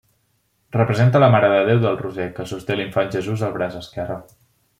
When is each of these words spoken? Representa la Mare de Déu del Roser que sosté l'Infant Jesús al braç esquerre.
Representa 0.75 1.21
la 1.23 1.29
Mare 1.35 1.51
de 1.51 1.59
Déu 1.67 1.81
del 1.83 1.99
Roser 1.99 2.27
que 2.39 2.47
sosté 2.53 2.79
l'Infant 2.81 3.13
Jesús 3.19 3.45
al 3.49 3.55
braç 3.61 3.79
esquerre. 3.83 4.19